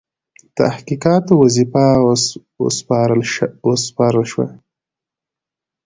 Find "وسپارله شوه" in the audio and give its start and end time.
3.65-4.47